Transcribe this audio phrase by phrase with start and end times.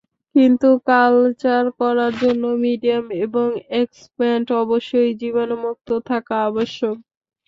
[0.35, 3.47] কিন্তু কালচার করার জন্য মিডিয়াম এবং
[3.81, 6.95] এক্সপ্লান্ট অবশ্যই জীবাণুমুক্ত থাকা আবশ্যক।